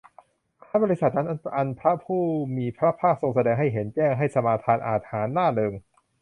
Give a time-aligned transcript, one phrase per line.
[0.65, 2.23] ครั้นบริษัทนั้น อันพระผู้
[2.57, 5.73] มีพระภาคทรงแสดงให้เห็นแจ้ง ให้สมาทาน อาจหาญ ร่าเริง